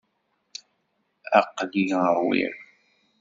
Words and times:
Aql-i 1.39 1.83
ṛwiɣ. 2.15 2.53